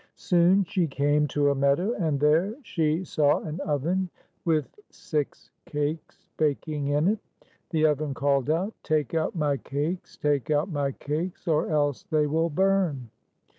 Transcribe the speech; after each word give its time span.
Soon 0.15 0.63
she 0.63 0.87
came 0.87 1.27
to 1.27 1.51
a 1.51 1.53
meadow, 1.53 1.93
and 1.93 2.19
there 2.19 2.55
she 2.63 3.03
saw 3.03 3.39
an 3.41 3.59
oven 3.59 4.09
with 4.45 4.79
six 4.89 5.51
cakes 5.67 6.25
baking 6.37 6.87
in 6.87 7.07
it. 7.07 7.19
The 7.69 7.85
oven 7.85 8.15
called 8.15 8.49
out, 8.49 8.73
"Take 8.81 9.13
out 9.13 9.35
my 9.35 9.57
cakes! 9.57 10.17
Take 10.17 10.49
out 10.49 10.71
my 10.71 10.93
cakes, 10.93 11.47
or 11.47 11.69
else 11.69 12.01
they 12.01 12.25
will 12.25 12.49
burn 12.49 13.11